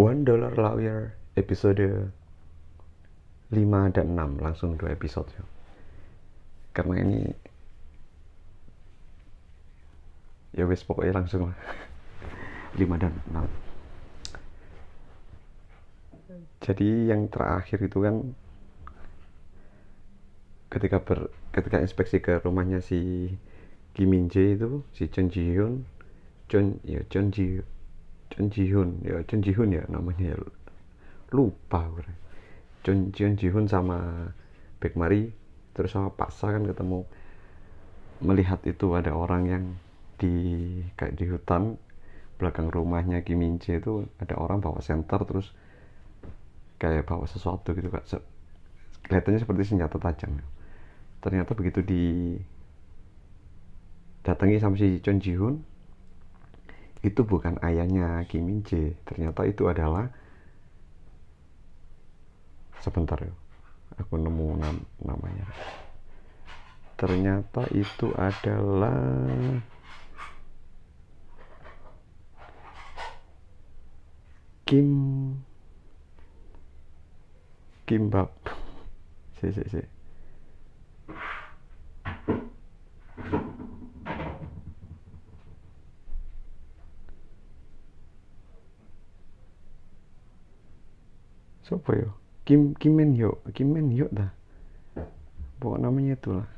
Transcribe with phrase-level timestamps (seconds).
[0.00, 2.08] One Dollar Lawyer episode
[3.52, 5.44] 5 dan 6 langsung dua episode ya.
[6.72, 7.20] Karena ini
[10.56, 11.56] ya wes pokoknya langsung lah.
[12.80, 13.70] 5 dan 6
[16.60, 18.36] jadi yang terakhir itu kan
[20.70, 23.32] ketika ber, ketika inspeksi ke rumahnya si
[23.96, 25.82] Kim Min Jae itu si Chun Ji Hyun
[26.46, 27.64] Chun ya Chun Ji
[28.40, 30.36] Chun Ji Hyun ya Chun Ji Hyun ya namanya ya
[31.28, 32.08] lupa gue
[32.80, 34.32] Chun, Chun Ji Hyun sama
[34.80, 35.28] Baek Mari
[35.76, 37.04] terus sama Paksa kan ketemu
[38.24, 39.64] melihat itu ada orang yang
[40.16, 40.32] di
[40.96, 41.76] kayak di hutan
[42.40, 45.52] belakang rumahnya Kim Min Jae itu ada orang bawa senter terus
[46.80, 48.08] kayak bawa sesuatu gitu kak.
[49.04, 50.40] Kelihatannya seperti senjata tajam.
[51.20, 52.36] Ternyata begitu di
[54.24, 55.60] datangi sama si Chun Ji Hyun
[57.00, 58.92] itu bukan ayahnya Kim Min Jae.
[59.08, 60.12] Ternyata itu adalah
[62.80, 63.32] sebentar ya
[64.00, 65.48] aku nemu nam namanya.
[67.00, 69.00] Ternyata itu adalah
[74.68, 74.88] Kim
[77.88, 78.30] Kimbab
[79.40, 79.99] si si si
[91.70, 92.10] siapa ya
[92.50, 93.38] Kim Kim Men Hyuk.
[93.54, 94.34] Kim Men Hyuk dah.
[95.62, 96.48] Pokok namanya itulah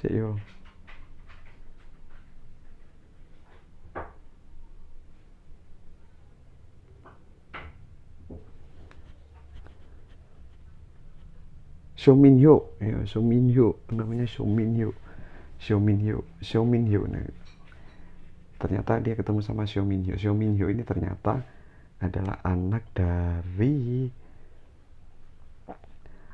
[0.00, 0.40] si yo.
[11.98, 12.72] Show Min Hyuk.
[12.80, 13.76] Ya Show Min Hyuk.
[13.92, 14.96] Namanya Show Min Hyuk.
[15.60, 16.24] Show Min Hyuk.
[16.40, 17.20] Show Min Hyuk nah,
[18.56, 20.16] ternyata dia ketemu sama Show Min Hyuk.
[20.16, 21.44] Show Min Hyuk ini ternyata
[22.02, 24.10] adalah anak dari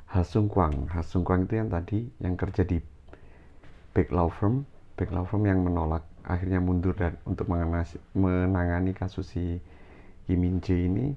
[0.09, 0.89] Hasung Kwang.
[0.89, 2.81] Hasung Kwang itu yang tadi yang kerja di
[3.93, 4.65] Big Law Firm,
[4.97, 7.49] Big Law Firm yang menolak akhirnya mundur dan untuk
[8.17, 9.61] menangani kasus si
[10.33, 11.13] Min Jae ini.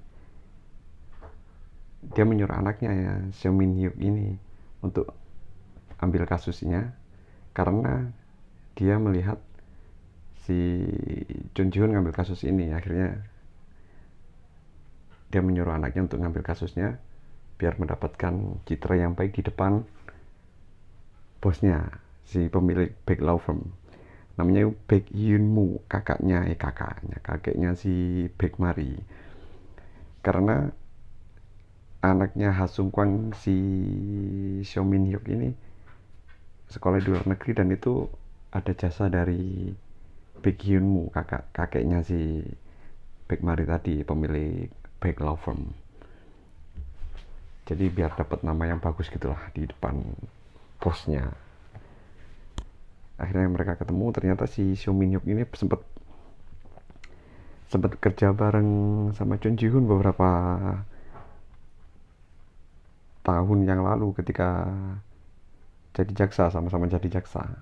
[2.11, 4.35] Dia menyuruh anaknya ya Seo Min Hyuk ini
[4.83, 5.13] untuk
[6.01, 6.97] ambil kasusnya
[7.53, 8.09] karena
[8.73, 9.37] dia melihat
[10.43, 10.89] si
[11.53, 12.73] Chun Ji ngambil kasus ini.
[12.73, 13.21] Akhirnya
[15.31, 16.99] dia menyuruh anaknya untuk ngambil kasusnya
[17.55, 19.87] biar mendapatkan citra yang baik di depan
[21.39, 21.87] bosnya
[22.27, 23.71] si pemilik Baek Law Firm.
[24.35, 24.67] Namanya
[25.13, 28.97] Hyun Moo kakaknya eh kakaknya kakeknya si Baek Mari.
[30.21, 30.69] Karena
[32.01, 33.57] anaknya Hasung Kwang si
[34.65, 35.53] Seo Min Hyuk ini
[36.71, 38.09] sekolah di luar negeri dan itu
[38.51, 39.69] ada jasa dari
[40.41, 42.41] Hyun Moo kakak kakeknya si
[43.29, 45.73] Baek Mari tadi pemilik Baek Law Firm.
[47.65, 49.97] Jadi biar dapat nama yang bagus gitulah di depan
[50.77, 51.33] bosnya.
[53.17, 55.81] Akhirnya mereka ketemu ternyata si Seo Min Hyuk ini sempat
[57.71, 58.69] sempat kerja bareng
[59.17, 60.29] sama Chun Ji Hyun beberapa
[63.21, 64.67] tahun yang lalu ketika
[65.93, 67.61] jadi jaksa sama-sama jadi jaksa.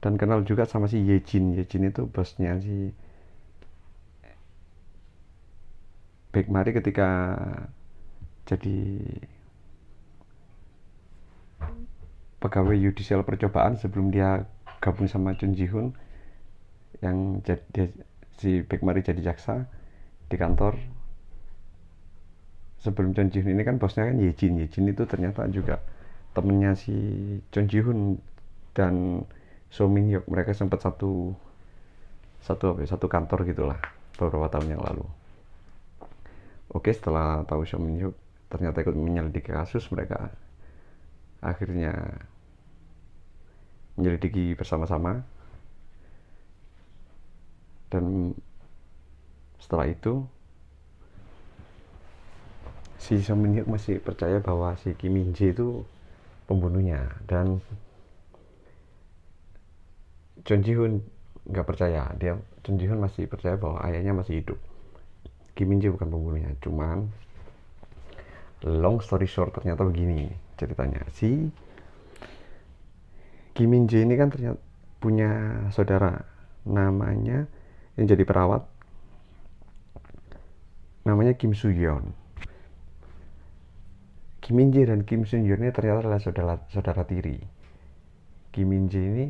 [0.00, 1.52] Dan kenal juga sama si Ye Jin.
[1.52, 2.96] Ye Jin itu bosnya si
[6.30, 7.34] Baik Mari ketika
[8.46, 9.02] jadi
[12.38, 14.46] pegawai yudisial percobaan sebelum dia
[14.78, 15.90] gabung sama Chun Ji Hyun
[17.02, 17.90] yang jadi
[18.38, 19.66] si Baek Mari jadi jaksa
[20.30, 20.78] di kantor.
[22.78, 24.56] Sebelum Chun Ji Hyun ini kan bosnya kan Ye Jin.
[24.62, 25.82] Ye Jin itu ternyata juga
[26.32, 26.94] temennya si
[27.50, 28.22] Chun Ji Hyun
[28.72, 29.26] dan
[29.66, 30.30] So Min Hyuk.
[30.30, 31.34] Mereka sempat satu
[32.40, 33.78] satu apa ya, satu kantor gitulah
[34.16, 35.19] beberapa tahun yang lalu
[36.70, 38.14] oke setelah tahu Hyuk
[38.50, 40.30] ternyata ikut menyelidiki kasus mereka
[41.40, 41.92] akhirnya
[43.98, 45.24] menyelidiki bersama-sama.
[47.90, 48.32] Dan
[49.58, 50.22] setelah itu
[53.02, 55.82] si Hyuk masih percaya bahwa si Kim Min Jae itu
[56.46, 57.10] pembunuhnya.
[57.26, 57.58] Dan
[60.46, 61.02] Chun Ji Hyun
[61.50, 62.08] nggak percaya.
[62.16, 64.69] Dia Chun Ji Hyun masih percaya bahwa ayahnya masih hidup
[65.60, 66.56] Kim bukan pembunuhnya.
[66.64, 67.04] Cuman
[68.64, 71.04] long story short ternyata begini ceritanya.
[71.12, 71.52] Si
[73.52, 74.56] Kim ini kan ternyata
[75.04, 76.24] punya saudara.
[76.64, 77.44] Namanya
[77.96, 78.64] yang jadi perawat
[81.04, 82.12] namanya Kim Soo Yeon.
[84.40, 87.36] Kim Min Jae dan Kim Soo Yeon ini ternyata adalah saudara saudara tiri.
[88.52, 89.26] Kim Min Jae ini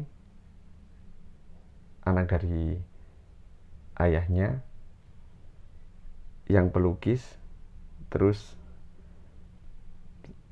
[2.06, 2.78] anak dari
[3.98, 4.62] ayahnya
[6.50, 7.23] yang pelukis
[8.11, 8.58] terus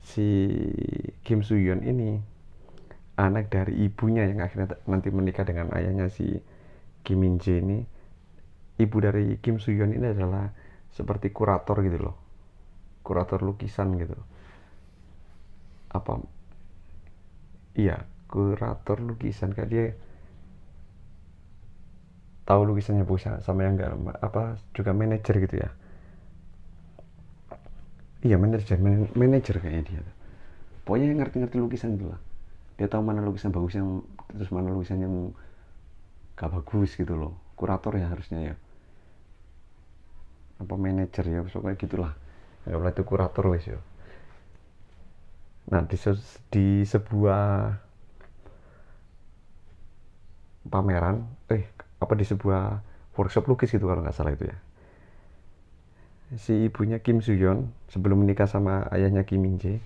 [0.01, 0.55] si
[1.27, 2.23] Kim Soo-yeon ini
[3.19, 6.39] anak dari ibunya yang akhirnya nanti menikah dengan ayahnya si
[7.03, 7.79] Kim Min Jae ini.
[8.79, 10.55] Ibu dari Kim Soo-yeon ini adalah
[10.95, 12.17] seperti kurator gitu loh
[13.03, 14.15] kurator lukisan gitu.
[15.89, 16.21] Apa?
[17.73, 19.57] Iya kurator lukisan.
[19.57, 19.85] Kayak dia
[22.45, 25.69] tahu lukisannya bisa sama yang enggak apa juga manajer gitu ya
[28.27, 28.79] iya manajer
[29.15, 30.03] manajer kayaknya dia
[30.89, 32.21] pokoknya yang ngerti-ngerti lukisan gitu lah.
[32.81, 34.01] Dia tahu mana lukisan bagus yang
[34.33, 35.37] terus mana lukisan yang
[36.33, 37.37] gak bagus gitu loh.
[37.61, 38.55] Kurator ya harusnya ya.
[40.65, 42.13] Apa manajer ya pokoknya gitulah.
[42.65, 43.77] Boleh itu kurator wes ya.
[45.69, 46.01] Nah di,
[46.49, 47.77] di sebuah
[50.73, 51.69] pameran eh
[52.01, 52.81] apa di sebuah
[53.13, 54.57] workshop lukis gitu kalau nggak salah itu ya
[56.37, 59.81] si ibunya Kim Suyon sebelum menikah sama ayahnya Kim Min Jae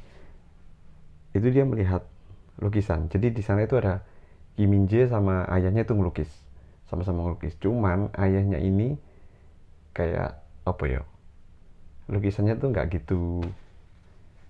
[1.32, 2.02] itu dia melihat
[2.58, 3.06] lukisan.
[3.06, 4.02] Jadi di sana itu ada
[4.58, 6.28] Kim Min Jae sama ayahnya itu ngelukis
[6.90, 7.54] sama-sama ngelukis.
[7.62, 8.98] Cuman ayahnya ini
[9.94, 11.00] kayak apa ya
[12.10, 13.46] lukisannya tuh nggak gitu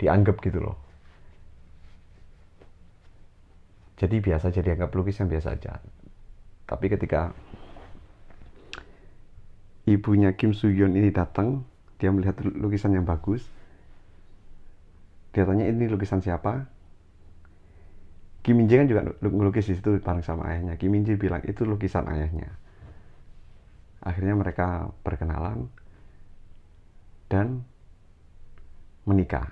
[0.00, 0.76] dianggap gitu loh.
[4.00, 5.78] Jadi biasa jadi anggap lukisan biasa aja.
[6.66, 7.30] Tapi ketika
[9.86, 11.62] ibunya Kim Soo-yeon ini datang,
[12.02, 13.46] dia melihat lukisan yang bagus.
[15.30, 16.66] Dia tanya ini lukisan siapa?
[18.42, 20.74] Kim Min kan juga ngelukis di situ bareng sama ayahnya.
[20.74, 22.50] Kim Min bilang itu lukisan ayahnya.
[24.02, 25.70] Akhirnya mereka berkenalan
[27.30, 27.62] dan
[29.06, 29.46] menikah.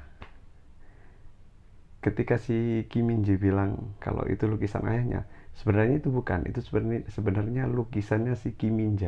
[2.02, 5.22] Ketika si Kim Min bilang kalau itu lukisan ayahnya,
[5.54, 6.50] sebenarnya itu bukan.
[6.50, 8.98] Itu sebenarnya sebenarnya lukisannya si Kim Min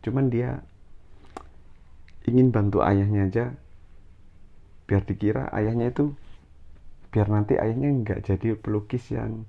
[0.00, 0.64] cuman dia
[2.28, 3.44] ingin bantu ayahnya aja.
[4.84, 6.12] Biar dikira ayahnya itu
[7.10, 9.46] biar nanti ayahnya nggak jadi pelukis yang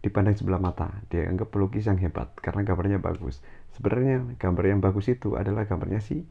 [0.00, 0.90] dipandang sebelah mata.
[1.10, 3.42] Dia anggap pelukis yang hebat karena gambarnya bagus.
[3.74, 6.22] Sebenarnya gambar yang bagus itu adalah gambarnya si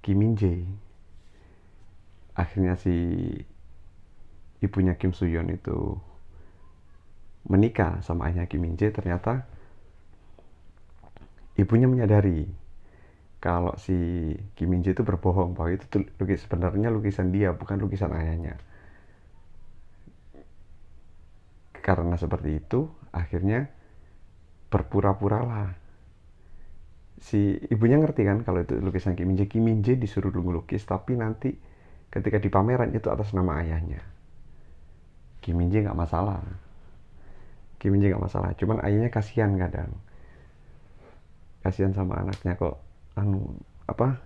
[0.00, 0.62] Kim Min Jae.
[2.38, 2.94] Akhirnya si
[4.62, 5.98] ibunya Kim Soo-yeon itu
[7.50, 8.94] menikah sama ayahnya Kim Min Jae.
[8.94, 9.44] Ternyata
[11.58, 12.46] ibunya menyadari
[13.40, 13.96] kalau si
[14.52, 18.60] Kim Min Jae itu berbohong bahwa itu lukis sebenarnya lukisan dia bukan lukisan ayahnya.
[21.80, 23.72] Karena seperti itu akhirnya
[24.68, 25.72] berpura-puralah.
[27.20, 30.84] Si ibunya ngerti kan kalau itu lukisan Kim Min Jae Kim Min Jae disuruh ngelukis
[30.84, 31.56] tapi nanti
[32.12, 34.04] ketika di pameran itu atas nama ayahnya.
[35.40, 36.44] Kim Min Jae nggak masalah.
[37.80, 39.96] Kim Min Jae nggak masalah cuman ayahnya kasihan kadang.
[41.64, 42.89] Kasihan sama anaknya kok
[43.20, 44.16] anu apa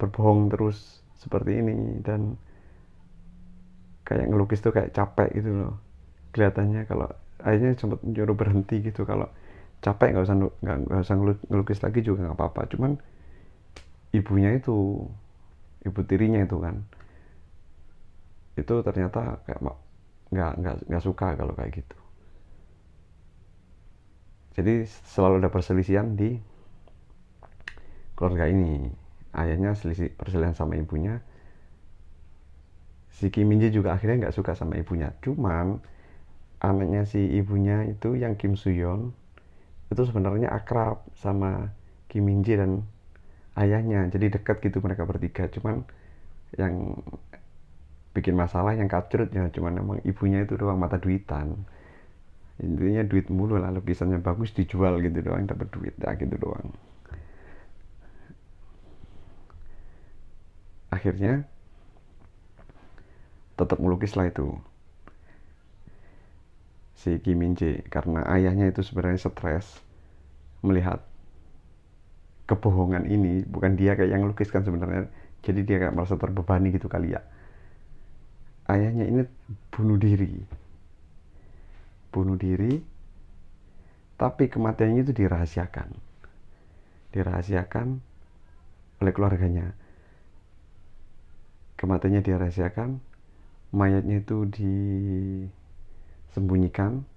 [0.00, 2.40] berbohong terus seperti ini dan
[4.08, 5.74] kayak ngelukis tuh kayak capek gitu loh.
[6.32, 7.06] Kelihatannya kalau
[7.44, 9.04] akhirnya sempat nyuruh berhenti gitu.
[9.04, 9.28] Kalau
[9.84, 11.16] capek nggak usah nggak usah
[11.46, 12.62] ngelukis lagi juga nggak apa-apa.
[12.72, 12.96] Cuman
[14.10, 15.06] ibunya itu
[15.86, 16.76] ibu tirinya itu kan
[18.58, 19.60] itu ternyata kayak
[20.34, 21.96] nggak nggak nggak suka kalau kayak gitu.
[24.58, 26.36] Jadi selalu ada perselisihan di
[28.20, 28.92] keluarga ini.
[29.32, 31.24] Ayahnya selisih perselisihan sama ibunya.
[33.08, 35.16] Si Kim Min Jae juga akhirnya nggak suka sama ibunya.
[35.24, 35.80] Cuman
[36.60, 39.16] anaknya si ibunya itu yang Kim Suyon
[39.88, 41.72] itu sebenarnya akrab sama
[42.12, 42.84] Kim Min Jae dan
[43.56, 44.12] ayahnya.
[44.12, 45.48] Jadi dekat gitu mereka bertiga.
[45.48, 45.80] Cuman
[46.60, 47.00] yang
[48.12, 51.56] bikin masalah yang kacrut ya cuman emang ibunya itu doang mata duitan.
[52.60, 56.68] Intinya duit mulu lah lukisannya bagus dijual gitu doang dapat duit ya gitu doang
[60.90, 61.46] akhirnya
[63.54, 64.52] tetap melukis lah itu.
[67.00, 69.80] Si Kim Min Jae karena ayahnya itu sebenarnya stres
[70.60, 71.00] melihat
[72.44, 75.08] kebohongan ini bukan dia kayak yang lukiskan sebenarnya
[75.40, 77.24] jadi dia kayak merasa terbebani gitu kali ya.
[78.68, 79.22] Ayahnya ini
[79.72, 80.44] bunuh diri.
[82.12, 82.82] Bunuh diri
[84.20, 85.88] tapi kematiannya itu dirahasiakan.
[87.16, 87.88] Dirahasiakan
[89.00, 89.72] oleh keluarganya
[91.80, 93.00] kematiannya dirahasiakan
[93.72, 94.44] mayatnya itu
[96.28, 97.08] disembunyikan.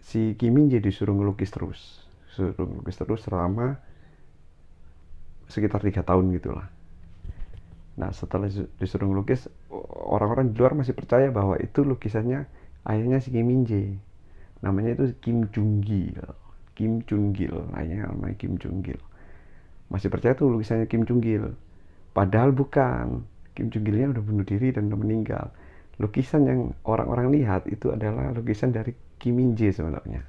[0.00, 3.82] Si Kimin jadi disuruh ngelukis terus suruh ngelukis terus selama
[5.50, 6.70] sekitar tiga tahun gitulah
[7.98, 8.46] nah setelah
[8.78, 9.50] disuruh ngelukis
[9.90, 12.46] orang-orang di luar masih percaya bahwa itu lukisannya
[12.86, 13.98] ayahnya si Kim Min Jae
[14.62, 16.14] namanya itu Kim Jung Gil
[16.78, 19.02] Kim Jung Gil ayahnya namanya Kim Jung Gil
[19.90, 21.58] masih percaya tuh lukisannya Kim Jong Gil
[22.18, 23.22] padahal bukan.
[23.54, 25.46] Kim Jong Gilnya udah bunuh diri dan udah meninggal.
[26.02, 28.90] Lukisan yang orang-orang lihat itu adalah lukisan dari
[29.22, 30.22] Kim Min Jae sebenarnya.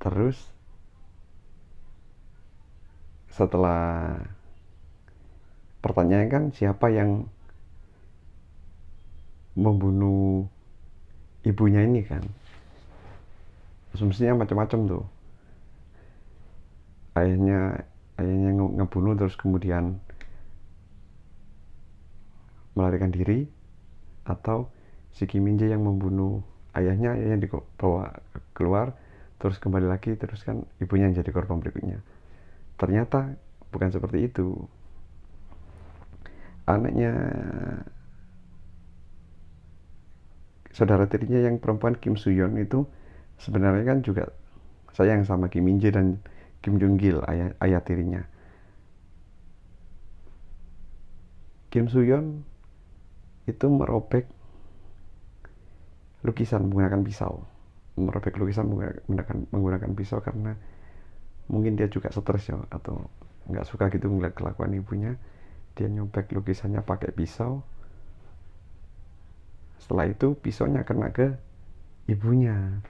[0.00, 0.36] Terus
[3.32, 4.20] setelah
[5.84, 7.28] pertanyaan kan siapa yang
[9.56, 10.48] membunuh
[11.44, 12.24] ibunya ini kan?
[13.96, 15.04] Asumsinya macam-macam tuh
[17.18, 17.84] ayahnya
[18.18, 19.98] ayahnya ngebunuh terus kemudian
[22.78, 23.50] melarikan diri
[24.22, 24.70] atau
[25.10, 26.44] si Kim Min Jae yang membunuh
[26.78, 28.22] ayahnya ayahnya dibawa
[28.54, 28.94] keluar
[29.42, 31.98] terus kembali lagi terus kan ibunya yang jadi korban berikutnya.
[32.78, 33.34] Ternyata
[33.74, 34.54] bukan seperti itu.
[36.68, 37.12] Anaknya
[40.70, 42.86] saudara tirinya yang perempuan Kim Suyon itu
[43.40, 44.30] sebenarnya kan juga
[44.94, 46.22] sayang sama Kim Min Jae dan
[46.58, 48.22] Kim Jong Gil ayah, ayah tirinya.
[51.68, 52.42] Kim Suyon
[53.44, 54.24] itu merobek
[56.24, 57.44] lukisan menggunakan pisau.
[57.98, 60.56] Merobek lukisan menggunakan, menggunakan pisau karena
[61.48, 63.08] mungkin dia juga stres ya atau
[63.48, 65.14] nggak suka gitu ngeliat kelakuan ibunya.
[65.76, 67.62] Dia nyobek lukisannya pakai pisau.
[69.78, 71.38] Setelah itu pisaunya kena ke
[72.10, 72.82] ibunya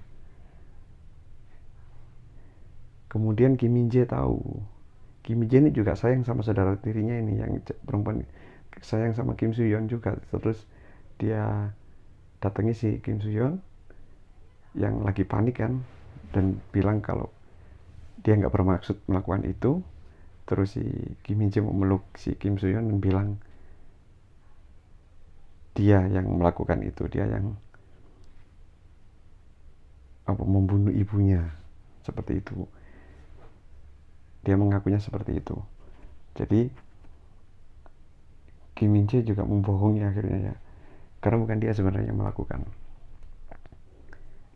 [3.08, 4.40] kemudian Kim Min Jae tahu.
[5.24, 8.24] Kim Min Jae ini juga sayang sama saudara tirinya ini yang perempuan
[8.80, 10.16] sayang sama Kim Soo juga.
[10.30, 10.64] Terus
[11.18, 11.72] dia
[12.38, 13.58] datangi si Kim Soo
[14.76, 15.82] yang lagi panik kan
[16.30, 17.32] dan bilang kalau
[18.22, 19.80] dia nggak bermaksud melakukan itu.
[20.48, 20.84] Terus si
[21.24, 23.40] Kim Min Jae memeluk si Kim Soo dan bilang
[25.76, 27.54] dia yang melakukan itu dia yang
[30.28, 31.44] apa membunuh ibunya.
[32.04, 32.64] Seperti itu
[34.48, 35.60] dia mengakunya seperti itu.
[36.32, 36.72] Jadi
[38.72, 40.54] Kim Min Jae juga membohongi akhirnya ya.
[41.20, 42.64] Karena bukan dia sebenarnya yang melakukan.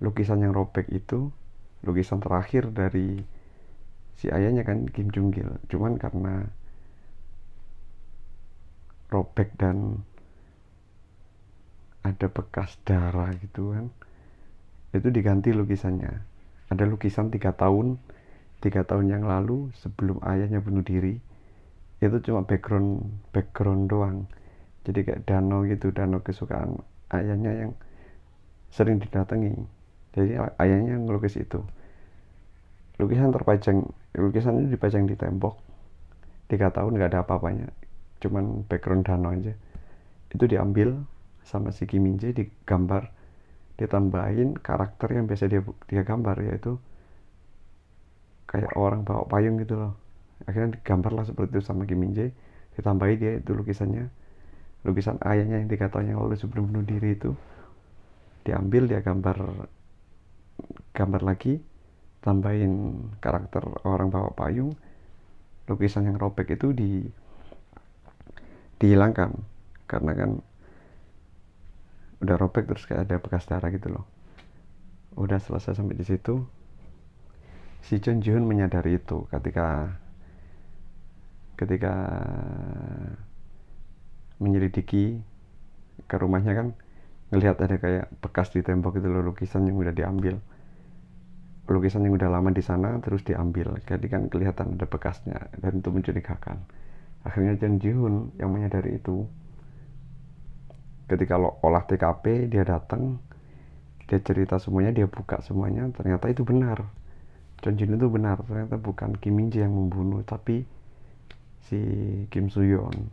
[0.00, 1.28] Lukisan yang robek itu
[1.84, 3.20] lukisan terakhir dari
[4.16, 5.60] si ayahnya kan Kim Jong Gil.
[5.68, 6.48] Cuman karena
[9.12, 10.00] robek dan
[12.00, 13.92] ada bekas darah gitu kan
[14.96, 16.24] itu diganti lukisannya.
[16.72, 18.00] Ada lukisan tiga tahun
[18.62, 21.18] tiga tahun yang lalu sebelum ayahnya bunuh diri
[22.02, 23.02] itu cuma background
[23.34, 24.26] background doang.
[24.82, 26.78] Jadi kayak danau gitu danau kesukaan
[27.14, 27.70] ayahnya yang
[28.74, 29.54] sering didatangi.
[30.14, 31.62] Jadi ayahnya ngelukis itu.
[32.98, 33.86] Lukisan terpajang
[34.18, 35.58] lukisan ini dipajang di tembok.
[36.50, 37.70] Tiga tahun nggak ada apa-apanya
[38.22, 39.52] cuman background danau aja.
[40.30, 41.02] Itu diambil
[41.42, 43.10] sama si Kim Min Jae digambar
[43.76, 46.78] ditambahin karakter yang biasa dia dia gambar yaitu
[48.52, 49.96] kayak orang bawa payung gitu loh.
[50.44, 52.28] Akhirnya digambar lah seperti itu sama Kim Min Jae.
[52.76, 54.12] Ditambahi dia itu lukisannya.
[54.84, 57.32] Lukisan ayahnya yang tiga tahun yang lalu sebelum bunuh diri itu.
[58.44, 59.66] Diambil dia gambar
[60.92, 61.64] gambar lagi.
[62.20, 64.76] Tambahin karakter orang bawa payung.
[65.66, 67.08] Lukisan yang robek itu di
[68.82, 69.32] dihilangkan.
[69.88, 70.30] Karena kan
[72.22, 74.04] udah robek terus kayak ada bekas darah gitu loh.
[75.16, 76.61] Udah selesai sampai di situ
[77.82, 79.98] si Chun Jun menyadari itu ketika
[81.58, 81.94] ketika
[84.42, 85.22] menyelidiki
[86.10, 86.68] ke rumahnya kan
[87.30, 90.36] ngelihat ada kayak bekas di tembok itu loh lukisan yang udah diambil.
[91.70, 93.78] Lukisan yang udah lama di sana terus diambil.
[93.86, 96.58] Jadi kan kelihatan ada bekasnya dan itu mencurigakan.
[97.22, 99.24] Akhirnya Chen Jihun yang menyadari itu
[101.06, 103.20] ketika lo olah TKP dia datang
[104.08, 106.88] dia cerita semuanya dia buka semuanya ternyata itu benar
[107.62, 110.66] Chen Jihun itu benar ternyata bukan Kim Min Jae yang membunuh tapi
[111.70, 111.78] si
[112.28, 113.06] Kim Suyon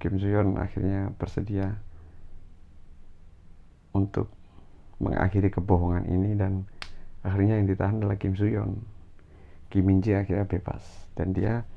[0.00, 1.76] Kim Suyon akhirnya bersedia
[3.92, 4.32] untuk
[5.04, 6.64] mengakhiri kebohongan ini dan
[7.20, 8.80] akhirnya yang ditahan adalah Kim Suyon
[9.68, 10.80] Kim Min Jae akhirnya bebas
[11.12, 11.68] dan dia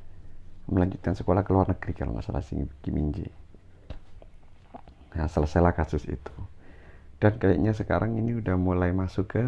[0.68, 3.32] melanjutkan sekolah ke luar negeri kalau nggak salah si Kim Min Jae.
[5.16, 6.36] Nah selesailah kasus itu.
[7.18, 9.44] Dan kayaknya sekarang ini udah mulai masuk ke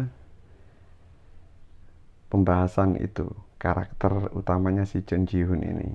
[2.30, 3.26] pembahasan itu
[3.58, 5.90] karakter utamanya si Chen Ji Hoon ini.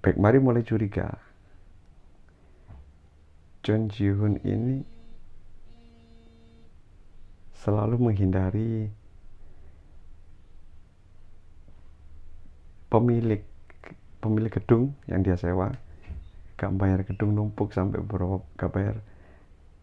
[0.00, 1.18] Baik Mari mulai curiga.
[3.64, 4.84] John Ji Hoon ini
[7.56, 8.92] selalu menghindari
[12.92, 13.42] pemilik
[14.20, 15.72] pemilik gedung yang dia sewa.
[16.54, 18.96] Gak bayar gedung numpuk sampai berapa gak bayar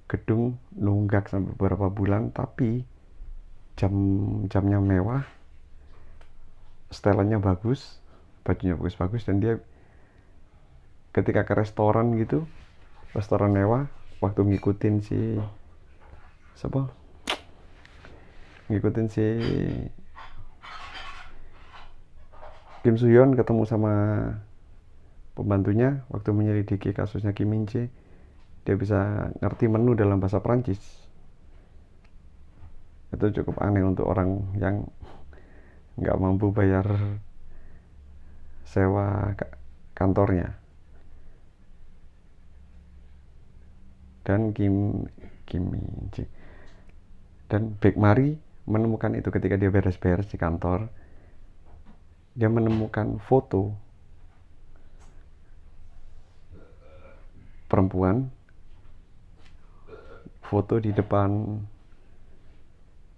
[0.07, 2.83] gedung nunggak sampai beberapa bulan tapi
[3.81, 3.93] jam
[4.45, 5.25] jamnya mewah
[6.93, 7.97] setelannya bagus
[8.45, 9.57] bajunya bagus-bagus dan dia
[11.17, 12.45] ketika ke restoran gitu
[13.17, 13.89] restoran mewah
[14.21, 15.19] waktu ngikutin si
[16.53, 16.93] siapa?
[18.69, 19.25] Ngikutin si
[22.85, 23.93] Kim Suyon ketemu sama
[25.33, 30.79] pembantunya waktu menyelidiki kasusnya Kim Min dia bisa ngerti menu dalam bahasa Prancis
[33.11, 34.87] itu cukup aneh untuk orang yang
[35.99, 36.87] nggak mampu bayar
[38.63, 39.35] sewa
[39.91, 40.55] kantornya.
[44.23, 45.07] Dan Kim
[45.43, 45.67] Kim
[47.51, 50.87] dan Baek Mari menemukan itu ketika dia beres-beres di kantor.
[52.31, 53.75] Dia menemukan foto
[57.67, 58.27] perempuan
[60.43, 61.63] foto di depan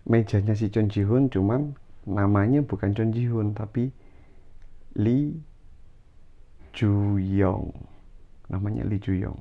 [0.03, 3.91] mejanya si Chon Ji Hoon cuman namanya bukan Chon Ji Hoon tapi
[4.99, 5.39] Lee
[6.75, 7.71] Ju Yong
[8.51, 9.39] namanya Lee Ju Yong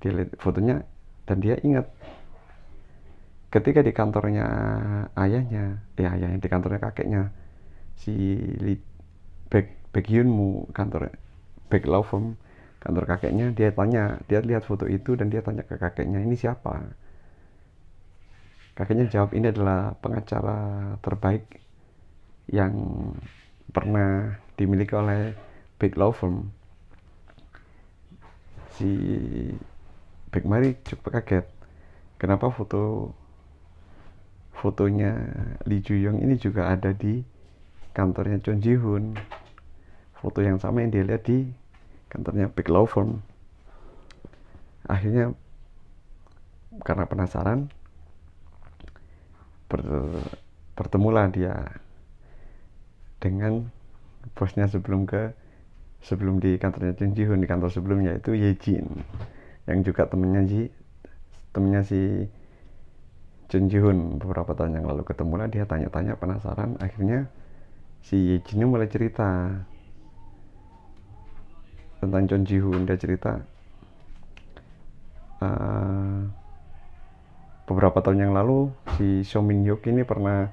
[0.00, 0.80] dia lihat fotonya
[1.28, 1.90] dan dia ingat
[3.52, 4.46] ketika di kantornya
[5.18, 7.22] ayahnya ya ayahnya di kantornya kakeknya
[7.98, 8.14] si
[8.62, 8.80] Lee
[9.52, 10.08] Baek Baek
[10.72, 11.12] kantor
[11.68, 12.36] Baek Law Firm
[12.78, 16.94] kantor kakeknya dia tanya dia lihat foto itu dan dia tanya ke kakeknya ini siapa
[18.78, 21.42] kakeknya jawab ini adalah pengacara terbaik
[22.46, 22.78] yang
[23.74, 25.34] pernah dimiliki oleh
[25.82, 26.54] Big Law Firm.
[28.78, 28.86] Si
[30.30, 31.50] Big Mari cukup kaget.
[32.22, 33.10] Kenapa foto
[34.54, 35.10] fotonya
[35.66, 37.26] Lee Ju Yong ini juga ada di
[37.90, 39.18] kantornya Chon Ji Hoon?
[40.22, 41.50] Foto yang sama yang dia lihat di
[42.06, 43.26] kantornya Big Law Firm.
[44.86, 45.34] Akhirnya
[46.86, 47.74] karena penasaran
[49.68, 49.80] ber,
[50.74, 51.54] bertemulah dia
[53.22, 53.68] dengan
[54.34, 55.32] bosnya sebelum ke
[56.02, 58.86] sebelum di kantornya Chon Ji Hoon di kantor sebelumnya itu Ye Jin
[59.66, 60.62] yang juga temennya Ji
[61.50, 62.30] temennya si
[63.48, 66.76] Chun Ji Hoon beberapa tahun yang lalu ketemulah dia tanya-tanya penasaran.
[66.78, 67.26] Akhirnya
[68.04, 69.56] si Jin mulai cerita
[71.98, 73.42] tentang Chon Ji Hoon dia cerita
[75.42, 76.22] uh,
[77.68, 80.48] beberapa tahun yang lalu si Min Hyuk ini pernah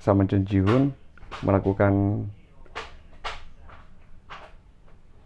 [0.00, 0.96] sama Chon Ji Hoon
[1.44, 2.24] melakukan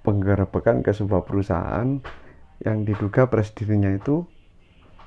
[0.03, 2.03] penggerebekan ke sebuah perusahaan
[2.67, 4.27] yang diduga presidennya itu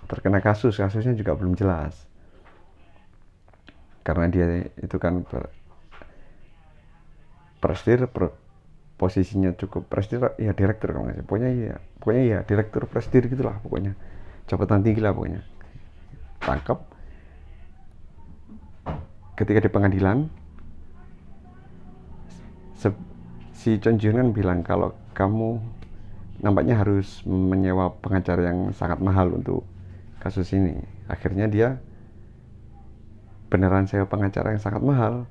[0.08, 0.80] terkena kasus.
[0.80, 2.08] Kasusnya juga belum jelas.
[4.06, 5.52] Karena dia itu kan ber,
[7.60, 8.32] presidir per,
[8.96, 13.94] posisinya cukup presidir ya direktur kalau nggak pokoknya ya pokoknya ya direktur presidir gitulah pokoknya.
[14.46, 15.42] Jabatan tinggi lah pokoknya.
[16.40, 16.80] Tangkap
[19.36, 20.32] ketika di pengadilan
[23.66, 25.58] si Chon Jun kan bilang kalau kamu
[26.46, 29.66] nampaknya harus menyewa pengacara yang sangat mahal untuk
[30.22, 30.78] kasus ini.
[31.10, 31.82] Akhirnya dia
[33.50, 35.26] beneran sewa pengacara yang sangat mahal.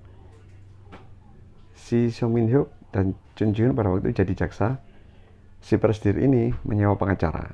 [1.78, 4.78] Si Song Min Hyuk dan Chun Jun pada waktu itu jadi jaksa
[5.58, 7.50] si presidir ini menyewa pengacara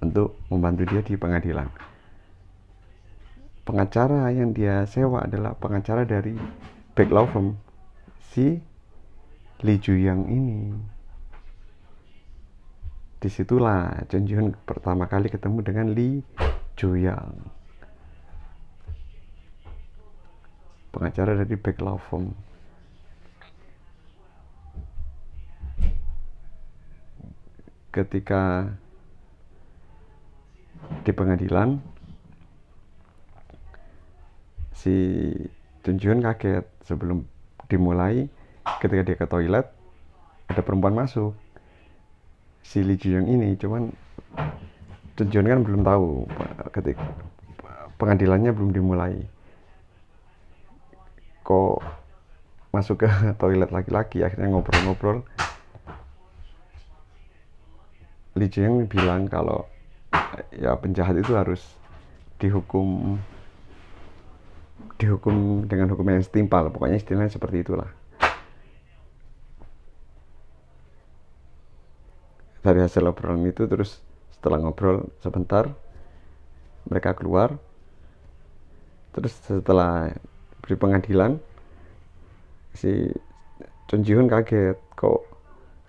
[0.00, 1.68] untuk membantu dia di pengadilan.
[3.66, 6.34] Pengacara yang dia sewa adalah pengacara dari
[6.96, 7.58] Back Law Firm
[8.32, 8.58] si
[9.60, 10.72] Lee Juyang ini.
[13.20, 16.24] Di situlah Chun Jun pertama kali ketemu dengan Lee
[16.80, 17.60] Juyang
[20.90, 22.34] pengacara dari Back Law Firm
[27.90, 28.70] ketika
[31.02, 31.82] di pengadilan
[34.74, 34.94] si
[35.82, 37.26] Chun kaget sebelum
[37.66, 38.30] dimulai.
[38.78, 39.66] Ketika dia ke toilet
[40.46, 41.34] ada perempuan masuk.
[42.62, 43.90] Si Lee Ji ini cuman
[45.20, 46.24] Jun kan belum tahu
[46.72, 47.02] ketika
[47.98, 49.20] pengadilannya belum dimulai.
[51.44, 51.82] Kok
[52.70, 53.08] masuk ke
[53.42, 55.26] toilet laki-laki akhirnya ngobrol-ngobrol
[58.40, 59.68] Lee Ji bilang kalau
[60.48, 61.60] ya penjahat itu harus
[62.40, 63.20] dihukum
[64.96, 66.72] dihukum dengan hukum yang setimpal.
[66.72, 67.92] Pokoknya istilahnya seperti itulah.
[72.64, 74.00] Dari hasil obrolan itu terus
[74.32, 75.68] setelah ngobrol sebentar
[76.88, 77.60] mereka keluar.
[79.12, 80.16] Terus setelah
[80.64, 81.36] beri pengadilan
[82.72, 83.12] si
[83.88, 85.28] Chun Ji kaget kok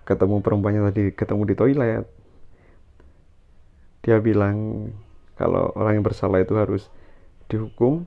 [0.04, 1.12] ketemu perempuannya tadi?
[1.16, 2.21] Ketemu di toilet
[4.02, 4.90] dia bilang
[5.38, 6.90] kalau orang yang bersalah itu harus
[7.46, 8.04] dihukum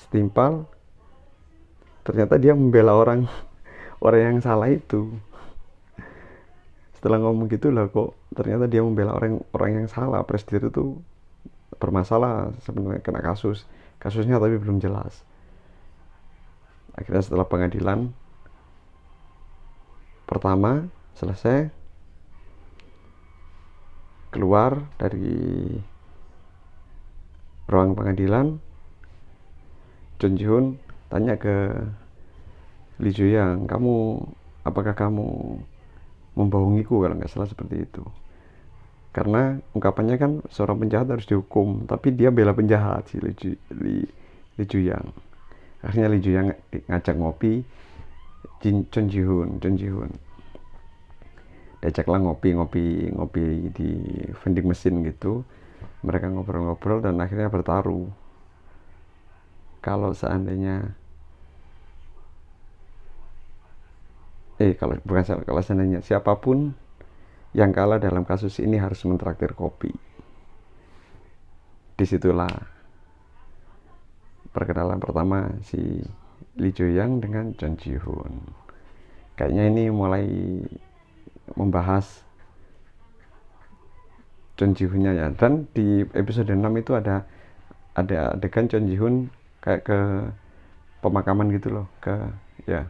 [0.00, 0.64] setimpal.
[2.04, 3.28] Ternyata dia membela orang
[4.04, 5.12] orang yang salah itu.
[6.96, 10.24] Setelah ngomong gitu lah kok ternyata dia membela orang orang yang salah.
[10.24, 10.96] Presiden itu
[11.76, 13.68] bermasalah sebenarnya kena kasus.
[14.00, 15.24] Kasusnya tapi belum jelas.
[16.96, 18.16] Akhirnya setelah pengadilan
[20.24, 21.68] pertama selesai
[24.36, 25.72] keluar dari
[27.72, 28.60] ruang pengadilan
[30.20, 30.76] John Jihun
[31.08, 31.72] tanya ke
[33.00, 33.94] Lee Yang kamu
[34.68, 35.56] apakah kamu
[36.36, 38.04] membohongiku kalau nggak salah seperti itu?
[39.16, 44.04] Karena ungkapannya kan seorang penjahat harus dihukum tapi dia bela penjahat si Lee,
[44.60, 45.16] Lee Yang
[45.80, 46.46] akhirnya Lee Yang
[46.92, 47.64] ngajak ngopi
[48.60, 50.12] Jin Chun Jihun Chun Jihun
[51.80, 53.90] diajaklah ngopi ngopi ngopi di
[54.42, 55.44] vending mesin gitu.
[56.02, 58.08] Mereka ngobrol-ngobrol dan akhirnya bertaruh.
[59.84, 60.96] Kalau seandainya
[64.56, 66.72] eh kalau bukan kalau seandainya siapa pun
[67.52, 69.92] yang kalah dalam kasus ini harus mentraktir kopi.
[71.96, 72.50] Di situlah
[74.52, 75.80] perkenalan pertama si
[76.56, 78.32] Lee Jo Yang dengan John Ji Hoon.
[79.36, 80.24] Kayaknya ini mulai
[81.54, 82.26] membahas
[84.56, 85.30] Chon Ji ya.
[85.36, 87.22] Dan di episode 6 itu ada
[87.94, 89.30] ada adegan Chon Ji Hoon
[89.60, 89.98] kayak ke
[91.04, 92.16] pemakaman gitu loh ke
[92.66, 92.88] ya.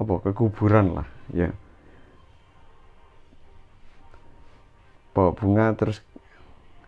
[0.00, 1.50] Apa ke kuburan lah ya.
[5.12, 6.00] Bawa bunga terus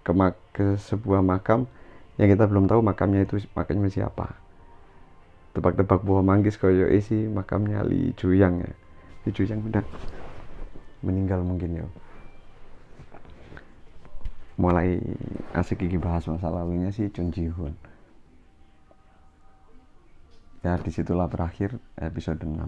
[0.07, 0.13] ke,
[0.55, 1.67] ke sebuah makam.
[2.19, 4.48] Yang kita belum tahu makamnya itu makamnya siapa
[5.59, 8.71] tebak-tebak buah manggis koyo isi makamnya Li Juyang ya.
[9.27, 9.83] Li Juyang benar
[11.03, 11.87] meninggal mungkin ya.
[14.55, 15.03] Mulai
[15.55, 17.75] asik gigi bahas masa lalunya sih Chun Ji Hoon.
[20.63, 22.67] Ya di situlah berakhir episode 6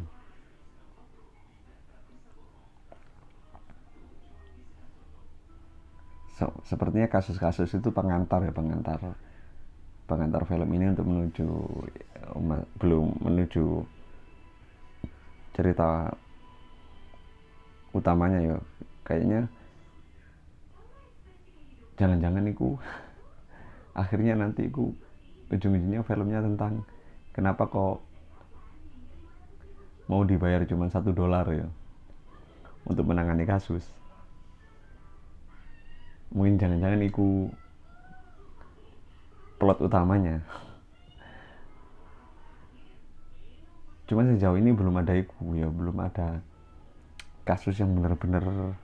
[6.38, 8.96] so, sepertinya kasus-kasus itu pengantar ya pengantar
[10.10, 11.48] pengantar film ini untuk menuju
[12.82, 13.86] belum menuju
[15.54, 16.10] cerita
[17.94, 18.56] utamanya ya.
[19.06, 19.46] Kayaknya
[21.94, 22.74] jangan-jangan itu
[24.02, 24.90] akhirnya nanti ku
[25.50, 26.82] ujung-ujungnya filmnya tentang
[27.34, 27.98] kenapa kok
[30.10, 31.66] mau dibayar cuma satu dolar ya
[32.86, 33.86] untuk menangani kasus.
[36.30, 37.50] Mungkin jangan-jangan itu
[39.60, 40.40] plot utamanya.
[44.08, 46.40] Cuma sejauh ini belum ada iku ya belum ada
[47.44, 48.74] kasus yang benar-benar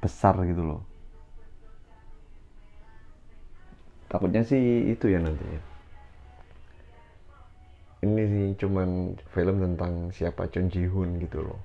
[0.00, 0.82] besar gitu loh.
[4.08, 5.62] Takutnya sih itu ya nanti ya.
[8.06, 11.60] Ini sih cuman film tentang siapa Chun Ji Hoon gitu loh.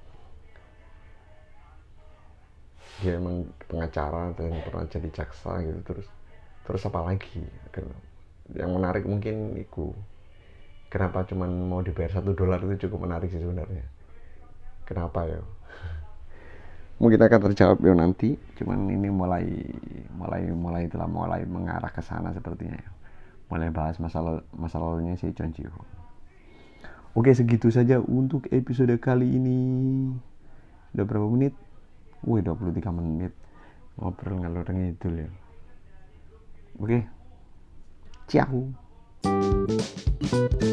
[3.02, 6.08] Dia emang pengacara dan pernah jadi jaksa gitu terus
[6.68, 7.42] terus apa lagi?
[8.52, 9.96] Yang menarik mungkin itu
[10.92, 13.86] kenapa cuman mau dibayar satu dolar itu cukup menarik sih sebenarnya.
[14.84, 15.40] Kenapa ya?
[17.02, 19.48] Mungkin akan terjawab ya nanti cuman ini mulai
[20.12, 22.92] mulai mulai telah mulai mengarah ke sana sepertinya ya.
[23.48, 26.02] Mulai bahas masalah masalah lalunya si Chon Ji Ho
[27.12, 29.60] oke segitu saja untuk episode kali ini.
[30.96, 31.56] Udah berapa menit?
[32.24, 33.34] Wih 23 menit.
[34.00, 35.30] Ngobrol ngalor ngidul ya
[36.80, 37.08] ，OK，
[38.28, 38.74] 讲。
[40.32, 40.71] Thank you.